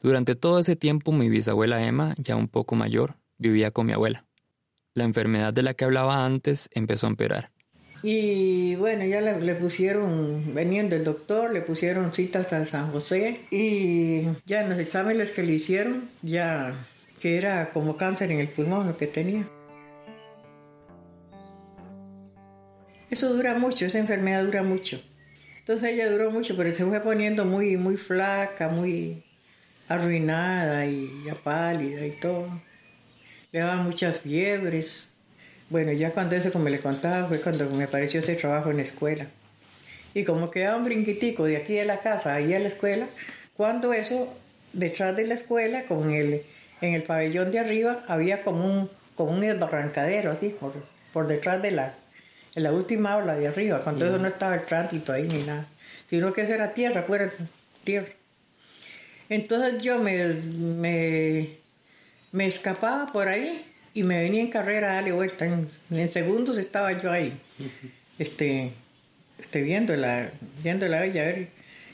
[0.00, 4.24] Durante todo ese tiempo mi bisabuela Emma, ya un poco mayor, vivía con mi abuela.
[4.94, 7.50] La enfermedad de la que hablaba antes empezó a empeorar.
[8.04, 13.40] Y bueno, ya le, le, pusieron, venían del doctor, le pusieron citas a San José
[13.50, 16.72] y ya en los exámenes que le hicieron, ya
[17.20, 19.48] que era como cáncer en el pulmón lo que tenía.
[23.10, 25.00] Eso dura mucho, esa enfermedad dura mucho.
[25.60, 29.22] Entonces ella duró mucho, pero se fue poniendo muy, muy flaca, muy
[29.88, 32.48] arruinada y ya pálida y todo.
[33.52, 35.12] Le daban muchas fiebres.
[35.70, 38.82] Bueno, ya cuando eso, como le contaba, fue cuando me apareció ese trabajo en la
[38.82, 39.26] escuela.
[40.14, 43.06] Y como quedaba un brinquitico de aquí de la casa, ahí a la escuela,
[43.56, 44.36] cuando eso,
[44.72, 46.42] detrás de la escuela, con el,
[46.80, 50.72] en el pabellón de arriba, había como un, como un así, por,
[51.12, 51.94] por detrás de la,
[52.56, 55.66] en la última aula de arriba, cuando eso no estaba el tránsito ahí ni nada,
[56.08, 57.30] sino que eso era tierra, fuera
[57.84, 58.08] tierra.
[59.28, 61.50] Entonces yo me, me,
[62.32, 65.44] me escapaba por ahí y me venía en carrera a darle vuelta.
[65.44, 67.34] En, en segundos estaba yo ahí,
[68.18, 68.72] este,
[69.38, 70.30] este, viéndola,
[70.62, 71.48] viéndola a ella, a ver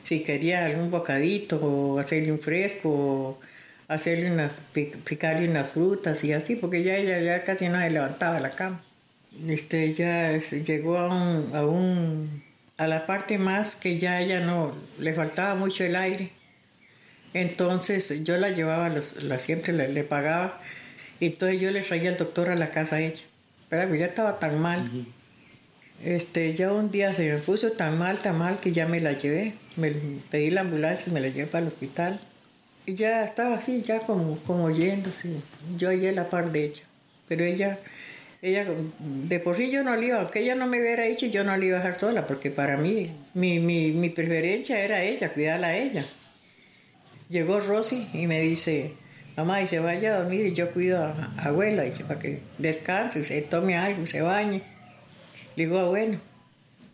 [0.04, 3.40] si quería algún bocadito o hacerle un fresco o
[3.88, 8.36] hacerle una, picarle unas frutas y así, porque ya ella ya casi no se levantaba
[8.36, 8.80] de la cama.
[9.46, 12.42] Este, ya llegó a un, a un,
[12.76, 16.30] a la parte más que ya ella no, le faltaba mucho el aire.
[17.34, 20.60] Entonces yo la llevaba, los, la, siempre le, pagaba,
[21.18, 23.22] y entonces yo le traía al doctor a la casa a ella.
[23.68, 25.06] Pero ya estaba tan mal.
[26.04, 29.12] Este, ya un día se me puso tan mal, tan mal que ya me la
[29.12, 29.54] llevé.
[29.76, 29.92] Me
[30.30, 32.20] pedí la ambulancia y me la llevé para el hospital.
[32.84, 35.40] Y ya estaba así, ya como, como yéndose.
[35.78, 36.82] Yo allí a la par de ella.
[37.28, 37.78] Pero ella,
[38.42, 38.66] ella,
[38.98, 41.56] de por sí yo no le iba, aunque ella no me hubiera dicho, yo no
[41.56, 45.68] la iba a dejar sola, porque para mí, mi, mi, mi preferencia era ella, cuidarla
[45.68, 46.02] a ella.
[47.28, 48.94] Llegó Rosy y me dice,
[49.36, 53.22] mamá, y se vaya a dormir y yo cuido a, abuela, y para que descanse,
[53.22, 54.62] se tome algo, se bañe.
[55.54, 56.18] Le digo, bueno.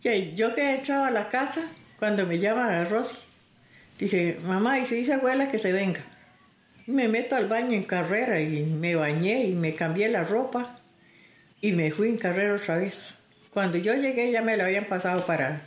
[0.03, 1.63] Yo que entraba a la casa,
[1.97, 3.17] cuando me llama Rosy,
[3.97, 6.01] dice, mamá, y se dice abuela que se venga.
[6.85, 10.78] Me meto al baño en carrera y me bañé y me cambié la ropa
[11.61, 13.15] y me fui en carrera otra vez.
[13.53, 15.61] Cuando yo llegué ya me la habían pasado para,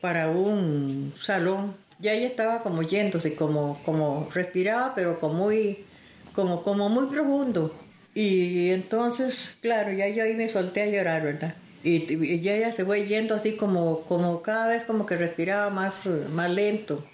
[0.00, 1.76] para un salón.
[2.00, 5.84] Ya ella estaba como yéndose, como, como respiraba, pero como muy,
[6.32, 7.74] como, como muy profundo.
[8.14, 11.54] Y entonces, claro, ya yo ahí me solté a llorar, ¿verdad?
[11.82, 16.06] Y, ya ella se fue yendo así como, como cada vez como que respiraba más,
[16.30, 17.04] más lento.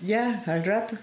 [0.00, 0.96] Ya, al rato,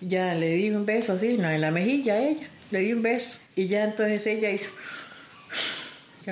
[0.00, 3.38] ya le di un beso así, en la mejilla a ella, le di un beso.
[3.56, 4.70] Y ya entonces ella hizo,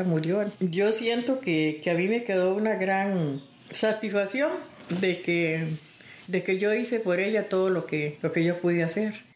[0.02, 0.44] murió.
[0.60, 4.52] Yo siento que, que a mí me quedó una gran satisfacción
[5.00, 5.68] de que,
[6.26, 9.26] de que yo hice por ella todo lo que, lo que yo pude hacer.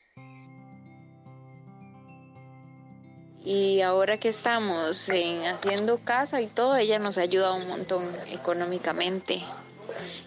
[3.45, 8.05] y ahora que estamos en haciendo casa y todo, ella nos ha ayudado un montón
[8.29, 9.43] económicamente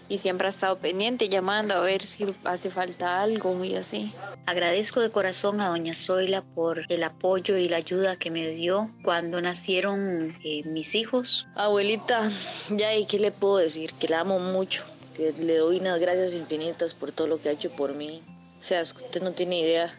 [0.10, 4.14] y siempre ha estado pendiente llamando a ver si hace falta algo y así.
[4.46, 8.92] Agradezco de corazón a doña Zoila por el apoyo y la ayuda que me dio
[9.04, 11.48] cuando nacieron eh, mis hijos.
[11.56, 12.32] Abuelita,
[12.70, 14.84] ya y qué le puedo decir, que la amo mucho,
[15.16, 18.22] que le doy unas gracias infinitas por todo lo que ha hecho por mí.
[18.60, 19.94] O sea, usted no tiene idea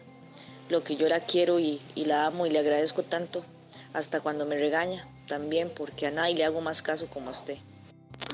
[0.69, 3.43] lo que yo la quiero y, la amo y le agradezco tanto,
[3.93, 7.57] hasta cuando me regaña también, porque a nadie le hago más caso como a usted.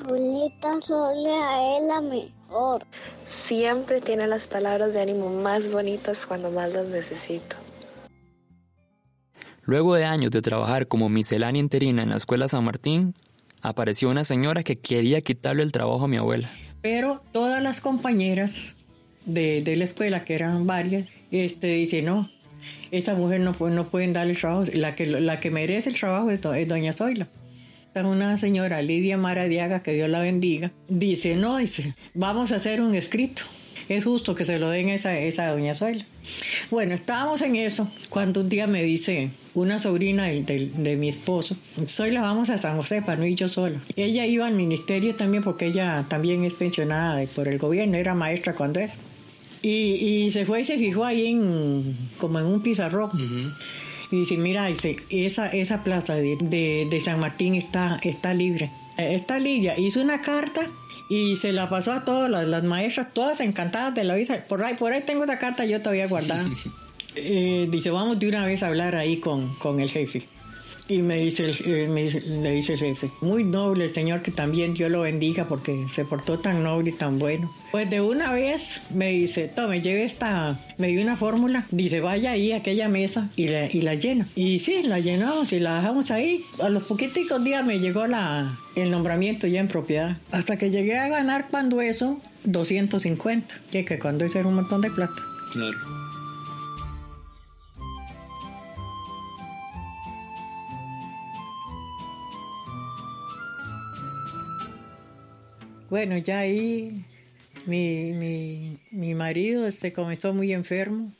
[0.04, 2.84] Abuelita, solo a él la mejor.
[3.26, 7.56] Siempre tiene las palabras de ánimo más bonitas cuando más las necesito.
[9.64, 13.14] Luego de años de trabajar como miscelánea interina en la escuela San Martín,
[13.60, 16.50] apareció una señora que quería quitarle el trabajo a mi abuela.
[16.82, 18.74] Pero todas las compañeras
[19.24, 22.28] de, de la escuela, que eran varias, este, dice, no,
[22.90, 26.68] esta mujer no, no pueden darle trabajo, la que, la que merece el trabajo es,
[26.68, 27.28] doña Zoila.
[27.94, 32.94] Una señora, Lidia Maradiaga, que Dios la bendiga, dice, no, dice, vamos a hacer un
[32.94, 33.42] escrito.
[33.88, 36.06] Es justo que se lo den a esa, esa doña Zoila.
[36.70, 41.56] Bueno, estábamos en eso cuando un día me dice una sobrina de, de, mi esposo,
[41.86, 43.78] Zoila, vamos a San José para no ir yo sola.
[43.94, 48.54] Ella iba al ministerio también porque ella también es pensionada por el gobierno, era maestra
[48.54, 48.94] cuando es.
[49.60, 53.10] Y, se fue y se fijó ahí en, como en un pizarrón.
[54.12, 58.70] Y dice, mira, dice, esa, esa plaza de, San Martín está, está libre.
[58.98, 59.74] Eh, está libre.
[59.78, 60.66] Hizo una carta
[61.08, 64.44] y se la pasó a todas las, maestras, todas encantadas de la visa.
[64.46, 66.44] Por ahí, por ahí tengo esa carta yo todavía guardada.
[67.14, 70.22] Eh, dice, vamos de una vez a hablar ahí con, con el jefe.
[70.92, 74.90] Y me dice, eh, me dice el jefe, muy noble el Señor, que también Dios
[74.90, 77.50] lo bendiga porque se portó tan noble y tan bueno.
[77.70, 82.32] Pues de una vez me dice, tome, lleve esta, me dio una fórmula, dice, vaya
[82.32, 84.28] ahí a aquella mesa y la, y la llena.
[84.34, 86.44] Y sí, la llenamos y la dejamos ahí.
[86.62, 90.18] A los poquitos días me llegó la, el nombramiento ya en propiedad.
[90.30, 94.90] Hasta que llegué a ganar cuando eso, 250, que, que cuando era un montón de
[94.90, 95.22] plata.
[95.54, 96.01] Claro.
[105.92, 107.04] Bueno, ya ahí
[107.66, 111.12] mi, mi, mi marido este, comenzó muy enfermo.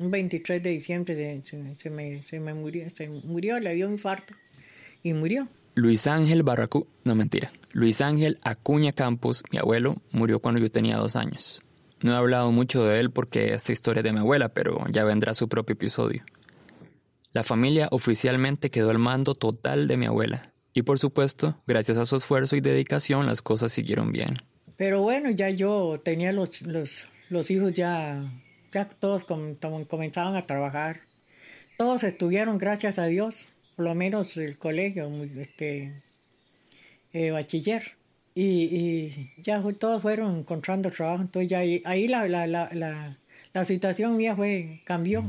[0.00, 4.34] Un 23 de diciembre se, me, se me murió, se murió, le dio un infarto
[5.04, 5.46] y murió.
[5.76, 10.96] Luis Ángel Barracú, no mentira, Luis Ángel Acuña Campos, mi abuelo, murió cuando yo tenía
[10.96, 11.62] dos años.
[12.00, 15.04] No he hablado mucho de él porque esta historia es de mi abuela, pero ya
[15.04, 16.24] vendrá su propio episodio.
[17.30, 22.06] La familia oficialmente quedó al mando total de mi abuela, y por supuesto, gracias a
[22.06, 24.38] su esfuerzo y dedicación, las cosas siguieron bien.
[24.76, 28.32] Pero bueno, ya yo tenía los, los, los hijos ya,
[28.72, 31.02] ya todos comenzaban a trabajar.
[31.76, 36.02] todos estudiaron, gracias a Dios, por lo menos el colegio, este,
[37.12, 37.82] eh, bachiller.
[38.34, 43.12] Y, y, ya todos fueron encontrando trabajo, entonces ya ahí, ahí la, la, la,
[43.52, 45.24] la situación mía fue, cambió.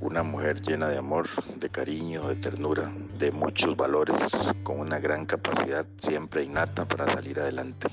[0.00, 4.16] Una mujer llena de amor, de cariño, de ternura, de muchos valores,
[4.62, 7.88] con una gran capacidad siempre innata para salir adelante.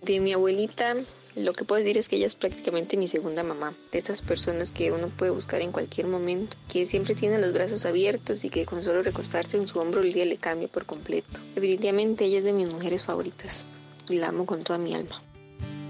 [0.00, 0.94] De mi abuelita,
[1.34, 4.70] lo que puedo decir es que ella es prácticamente mi segunda mamá, de esas personas
[4.70, 8.64] que uno puede buscar en cualquier momento, que siempre tiene los brazos abiertos y que
[8.64, 11.40] con solo recostarse en su hombro el día le cambia por completo.
[11.56, 13.66] Definitivamente ella es de mis mujeres favoritas
[14.08, 15.23] y la amo con toda mi alma.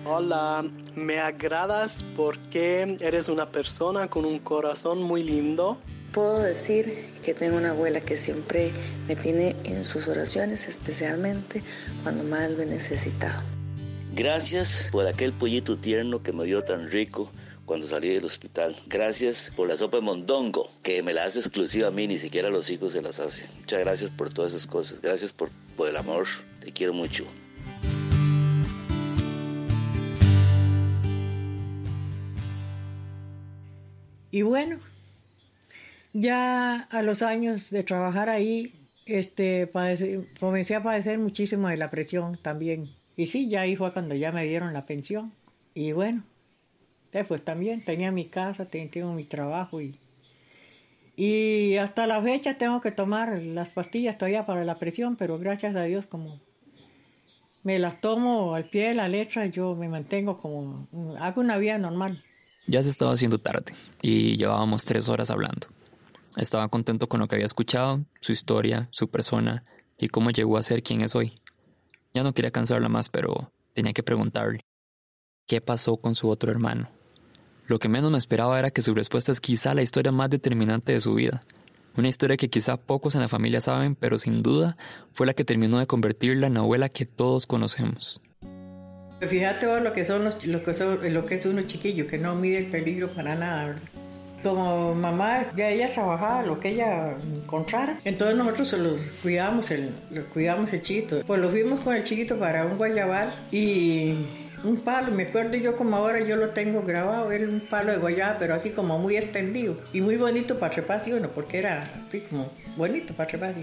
[0.06, 0.62] Hola,
[0.94, 5.78] me agradas porque eres una persona con un corazón muy lindo.
[6.12, 8.70] Puedo decir que tengo una abuela que siempre
[9.08, 11.62] me tiene en sus oraciones, especialmente
[12.02, 13.42] cuando más lo he necesitado.
[14.14, 17.30] Gracias por aquel pollito tierno que me dio tan rico
[17.64, 18.76] cuando salí del hospital.
[18.86, 22.48] Gracias por la sopa de mondongo, que me la hace exclusiva a mí, ni siquiera
[22.48, 23.48] a los hijos se las hace.
[23.58, 25.00] Muchas gracias por todas esas cosas.
[25.00, 26.26] Gracias por, por el amor.
[26.60, 27.24] Te quiero mucho.
[34.34, 34.80] Y bueno,
[36.12, 38.74] ya a los años de trabajar ahí,
[39.06, 39.70] este,
[40.40, 42.90] comencé a padecer muchísimo de la presión también.
[43.16, 45.32] Y sí, ya ahí fue cuando ya me dieron la pensión.
[45.72, 46.24] Y bueno,
[47.28, 50.00] pues también tenía mi casa, tengo mi trabajo y,
[51.14, 55.76] y hasta la fecha tengo que tomar las pastillas todavía para la presión, pero gracias
[55.76, 56.40] a Dios como
[57.62, 60.88] me las tomo al pie de la letra, yo me mantengo como,
[61.20, 62.20] hago una vida normal.
[62.66, 65.66] Ya se estaba haciendo tarde y llevábamos tres horas hablando.
[66.36, 69.62] Estaba contento con lo que había escuchado, su historia, su persona
[69.98, 71.34] y cómo llegó a ser quien es hoy.
[72.14, 74.60] Ya no quería cansarla más, pero tenía que preguntarle,
[75.46, 76.88] ¿qué pasó con su otro hermano?
[77.66, 80.92] Lo que menos me esperaba era que su respuesta es quizá la historia más determinante
[80.92, 81.42] de su vida.
[81.96, 84.76] Una historia que quizá pocos en la familia saben, pero sin duda
[85.12, 88.20] fue la que terminó de convertirla en la abuela que todos conocemos.
[89.20, 92.34] Fíjate vos lo que son los, lo que lo que es uno chiquillo, que no
[92.34, 93.76] mide el peligro para nada.
[94.42, 97.98] Como mamá, ya ella trabajaba lo que ella encontrara.
[98.04, 99.94] Entonces nosotros se los cuidábamos el,
[100.34, 101.22] cuidamos el chiquito.
[101.26, 104.26] Pues lo fuimos con el chiquito para un guayabal y
[104.64, 107.98] un palo, me acuerdo yo como ahora yo lo tengo grabado, era un palo de
[107.98, 112.20] guayaba, pero así como muy extendido y muy bonito para trepar, uno, porque era así
[112.20, 113.54] como bonito para trepar,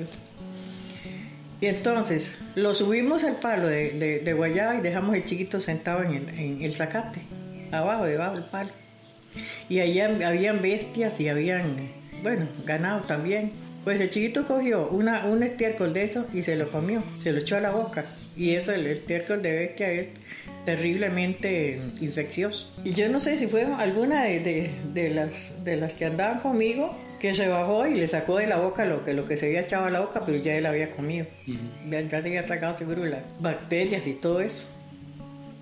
[1.62, 6.16] y entonces lo subimos al palo de, de, guayaba y dejamos el chiquito sentado en
[6.16, 7.22] el, en el zacate,
[7.72, 8.72] abajo, debajo del palo.
[9.70, 11.76] Y allá habían bestias y habían,
[12.24, 13.52] bueno, ganado también.
[13.84, 17.40] Pues el chiquito cogió una, un estiércol de eso y se lo comió, se lo
[17.40, 18.06] echó a la boca.
[18.36, 20.10] Y eso, el estiércol de bestia es
[20.66, 22.72] terriblemente infeccioso.
[22.84, 26.98] Y yo no sé si fue alguna de, de, las, de las que andaban conmigo
[27.22, 29.62] que se bajó y le sacó de la boca lo que, lo que se había
[29.62, 31.28] echado a la boca, pero ya él había comido.
[31.88, 34.76] Ya se había tragado seguro las bacterias y todo eso.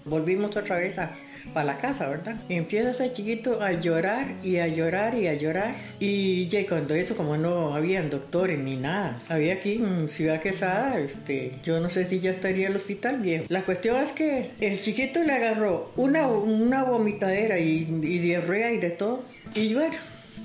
[0.06, 1.18] Volvimos otra vez a,
[1.54, 2.38] para la casa, ¿verdad?
[2.48, 5.76] Y empieza ese chiquito a llorar y a llorar y a llorar.
[6.00, 10.98] Y ya cuando eso, como no habían doctores ni nada, había aquí en Ciudad Quesada,
[10.98, 13.44] este, yo no sé si ya estaría el hospital viejo.
[13.50, 18.78] La cuestión es que el chiquito le agarró una, una vomitadera y, y diarrea y
[18.78, 19.26] de todo.
[19.56, 19.96] Y bueno,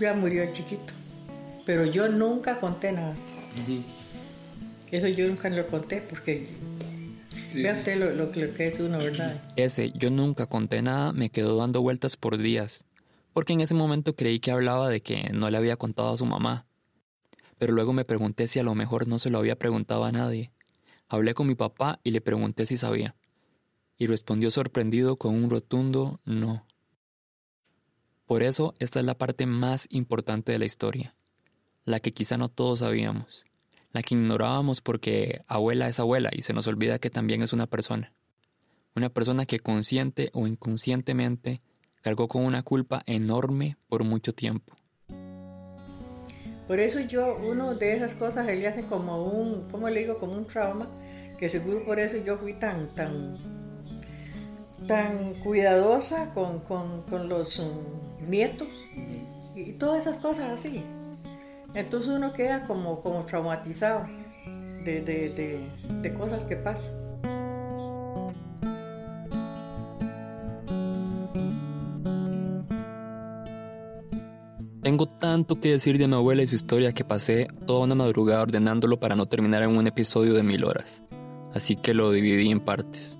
[0.00, 0.92] ya murió el chiquito
[1.64, 3.14] pero yo nunca conté nada.
[4.90, 6.46] Eso yo nunca lo conté porque
[7.54, 9.42] vea usted lo, lo, que es uno, ¿verdad?
[9.56, 12.84] Ese yo nunca conté nada me quedó dando vueltas por días,
[13.32, 16.26] porque en ese momento creí que hablaba de que no le había contado a su
[16.26, 16.66] mamá.
[17.58, 20.52] Pero luego me pregunté si a lo mejor no se lo había preguntado a nadie.
[21.08, 23.14] Hablé con mi papá y le pregunté si sabía.
[23.96, 26.66] Y respondió sorprendido con un rotundo no.
[28.26, 31.14] Por eso esta es la parte más importante de la historia
[31.84, 33.44] la que quizá no todos sabíamos,
[33.92, 37.66] la que ignorábamos porque abuela es abuela y se nos olvida que también es una
[37.66, 38.12] persona.
[38.96, 41.60] Una persona que consciente o inconscientemente
[42.00, 44.76] cargó con una culpa enorme por mucho tiempo.
[46.66, 50.18] Por eso yo, uno de esas cosas, él hace como un, ¿cómo le digo?
[50.18, 50.88] Como un trauma,
[51.38, 53.36] que seguro por eso yo fui tan, tan,
[54.86, 56.62] tan cuidadosa con,
[57.28, 58.68] los mm, nietos
[59.54, 60.82] y todas esas cosas así.
[61.74, 64.06] Entonces uno queda como, como traumatizado
[64.84, 66.92] de, cosas que pasan.
[74.82, 78.42] Tengo tanto que decir de mi abuela y su historia que pasé toda una madrugada
[78.42, 81.02] ordenándolo para no terminar en un episodio de mil horas,
[81.54, 83.18] así que lo dividí en partes.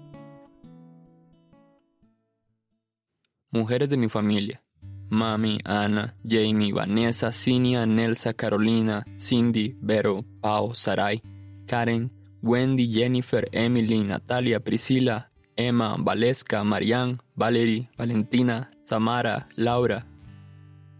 [3.51, 4.64] Mujeres de mi familia,
[5.11, 11.23] Mami, Ana, Jamie, Vanessa, Cinia, Nelsa, Carolina, Cindy, Vero, Pau, Sarai,
[11.67, 12.11] Karen,
[12.43, 20.07] Wendy, Jennifer, Emily, Natalia, Priscila, Emma, Valesca, Marianne, Valerie, Valentina, Samara, Laura.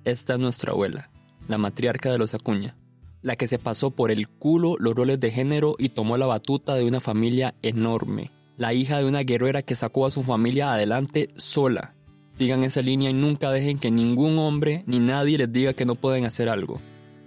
[0.05, 1.11] Esta es nuestra abuela,
[1.49, 2.77] la matriarca de los Acuña,
[3.23, 6.75] la que se pasó por el culo los roles de género y tomó la batuta
[6.75, 11.31] de una familia enorme, la hija de una guerrera que sacó a su familia adelante
[11.37, 11.94] sola.
[12.39, 15.95] Digan esa línea y nunca dejen que ningún hombre ni nadie les diga que no
[15.95, 16.81] pueden hacer algo.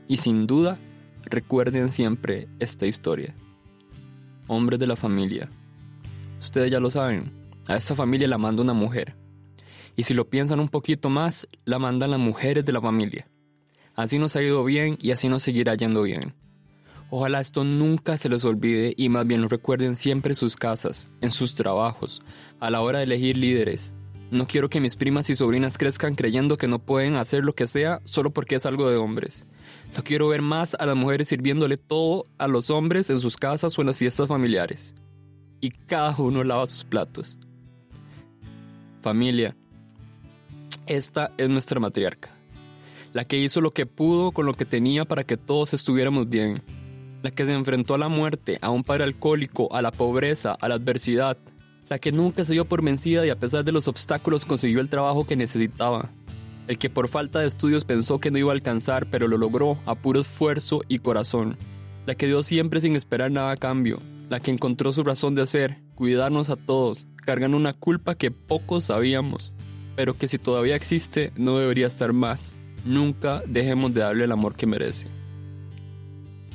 [0.08, 0.78] Y sin duda,
[1.24, 3.34] recuerden siempre esta historia.
[4.48, 5.50] Hombres de la familia.
[6.40, 7.32] Ustedes ya lo saben,
[7.68, 9.16] a esta familia la manda una mujer.
[9.96, 13.28] Y si lo piensan un poquito más, la mandan las mujeres de la familia.
[13.96, 16.36] Así nos ha ido bien y así nos seguirá yendo bien.
[17.10, 21.10] Ojalá esto nunca se les olvide y más bien lo recuerden siempre en sus casas,
[21.22, 22.22] en sus trabajos,
[22.60, 23.94] a la hora de elegir líderes.
[24.30, 27.66] No quiero que mis primas y sobrinas crezcan creyendo que no pueden hacer lo que
[27.66, 29.46] sea solo porque es algo de hombres.
[29.96, 33.78] No quiero ver más a las mujeres sirviéndole todo a los hombres en sus casas
[33.78, 34.94] o en las fiestas familiares.
[35.62, 37.38] Y cada uno lava sus platos.
[39.02, 39.56] Familia,
[40.88, 42.30] esta es nuestra matriarca,
[43.14, 46.62] la que hizo lo que pudo con lo que tenía para que todos estuviéramos bien
[47.24, 50.70] la que se enfrentó a la muerte, a un padre alcohólico, a la pobreza, a
[50.70, 51.38] la adversidad,
[51.90, 54.90] la que nunca se dio por vencida y a pesar de los obstáculos consiguió el
[54.90, 56.10] trabajo que necesitaba,
[56.68, 59.78] el que por falta de estudios pensó que no iba a alcanzar pero lo logró
[59.86, 61.58] a puro esfuerzo y corazón,
[62.06, 65.48] la que dio siempre sin esperar nada a cambio, la que encontró su razón de
[65.48, 69.54] ser, cuidarnos a todos, cargando una culpa que pocos sabíamos,
[69.96, 72.54] pero que si todavía existe no debería estar más.
[72.86, 75.08] Nunca dejemos de darle el amor que merece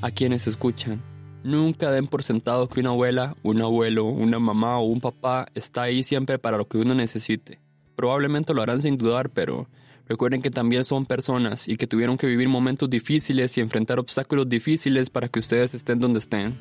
[0.03, 1.01] a quienes escuchan.
[1.45, 5.83] Nunca den por sentado que una abuela, un abuelo, una mamá o un papá está
[5.83, 7.59] ahí siempre para lo que uno necesite.
[7.97, 9.69] Probablemente lo harán sin dudar, pero
[10.07, 14.49] recuerden que también son personas y que tuvieron que vivir momentos difíciles y enfrentar obstáculos
[14.49, 16.57] difíciles para que ustedes estén donde estén.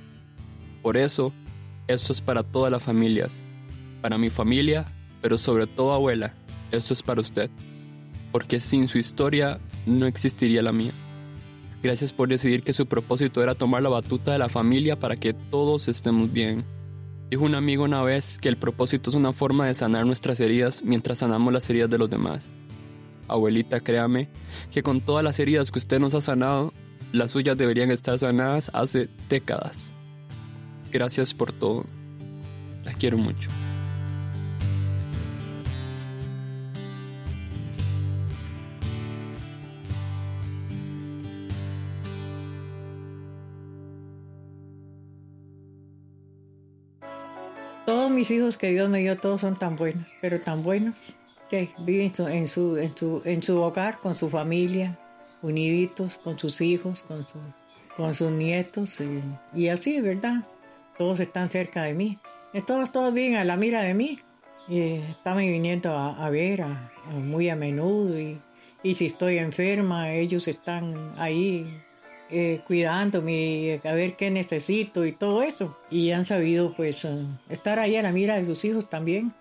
[0.81, 1.31] Por eso,
[1.87, 3.39] esto es para todas las familias.
[4.01, 4.85] Para mi familia,
[5.21, 6.33] pero sobre todo abuela,
[6.71, 7.51] esto es para usted.
[8.31, 10.93] Porque sin su historia no existiría la mía.
[11.83, 15.33] Gracias por decidir que su propósito era tomar la batuta de la familia para que
[15.33, 16.63] todos estemos bien.
[17.31, 20.83] Dijo un amigo una vez que el propósito es una forma de sanar nuestras heridas
[20.83, 22.49] mientras sanamos las heridas de los demás.
[23.27, 24.29] Abuelita, créame
[24.71, 26.73] que con todas las heridas que usted nos ha sanado,
[27.13, 29.91] las suyas deberían estar sanadas hace décadas.
[30.91, 31.85] Gracias por todo.
[32.83, 33.49] La quiero mucho.
[48.21, 51.17] Mis hijos que Dios me dio, todos son tan buenos, pero tan buenos
[51.49, 54.95] que viven en su, en su, en su hogar, con su familia,
[55.41, 57.39] uniditos, con sus hijos, con, su,
[57.97, 58.99] con sus nietos,
[59.55, 60.43] y, así, ¿verdad?
[60.99, 62.19] Todos están cerca de mí.
[62.53, 64.19] Y todos, todos vienen a la mira de mí.
[64.67, 66.63] Y están viniendo a, ver
[67.07, 68.19] muy a menudo.
[68.19, 68.39] Y,
[68.83, 71.81] y si estoy enferma, ellos están ahí
[72.31, 75.75] eh, cuidándome, a ver qué necesito y todo eso.
[75.89, 79.33] Y han sabido pues eh, estar ahí a la mira de sus hijos también,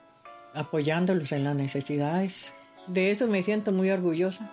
[0.55, 2.53] apoyándolos en las necesidades.
[2.87, 4.51] De eso me siento muy orgullosa.